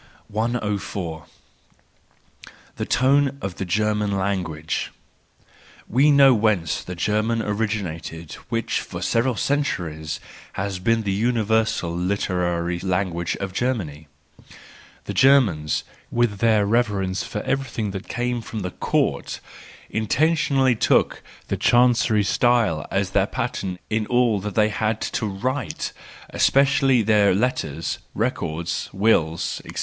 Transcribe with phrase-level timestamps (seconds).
[0.29, 1.25] 104.
[2.77, 4.91] The Tone of the German Language
[5.87, 10.19] .—We know whence the German originated which for several centuries
[10.53, 14.07] has been the universal, literary language of Germany.
[15.05, 19.39] The Germans, with their reverence for everything that came from the courts
[19.91, 25.93] intentionally took the chancery style as their pattern in all that they had to write,
[26.31, 29.79] especially in their letters, records, wills, &c.